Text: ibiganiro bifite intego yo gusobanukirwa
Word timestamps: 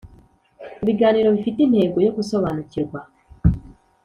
ibiganiro 0.81 1.27
bifite 1.35 1.59
intego 1.63 1.97
yo 2.05 2.11
gusobanukirwa 2.17 2.99